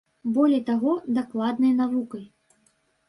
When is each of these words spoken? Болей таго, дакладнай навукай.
Болей 0.37 0.61
таго, 0.69 0.93
дакладнай 1.19 1.77
навукай. 1.83 2.25